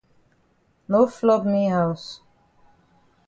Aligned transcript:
No 0.95 1.01
flop 1.17 1.45
me 1.51 1.61
haus. 1.75 2.07